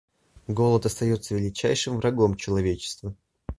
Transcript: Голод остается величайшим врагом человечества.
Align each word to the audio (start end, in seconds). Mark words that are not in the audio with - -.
Голод 0.47 0.87
остается 0.87 1.35
величайшим 1.35 1.97
врагом 1.97 2.35
человечества. 2.35 3.15